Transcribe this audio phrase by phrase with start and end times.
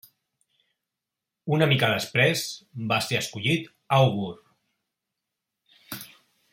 [1.57, 2.45] Un mica després
[2.93, 3.69] va ser escollit
[4.01, 4.33] àugur.